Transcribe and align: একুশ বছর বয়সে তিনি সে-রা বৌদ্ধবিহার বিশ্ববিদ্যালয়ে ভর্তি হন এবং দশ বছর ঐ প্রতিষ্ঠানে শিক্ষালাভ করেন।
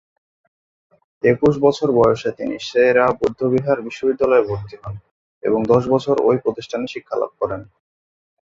একুশ 1.23 1.53
বছর 1.57 1.87
বয়সে 1.91 2.29
তিনি 2.31 2.55
সে-রা 2.69 3.05
বৌদ্ধবিহার 3.11 3.79
বিশ্ববিদ্যালয়ে 3.81 4.47
ভর্তি 4.49 4.75
হন 4.81 4.95
এবং 5.43 5.59
দশ 5.63 5.83
বছর 5.87 6.15
ঐ 6.21 6.31
প্রতিষ্ঠানে 6.43 6.85
শিক্ষালাভ 6.87 7.31
করেন। 7.41 7.61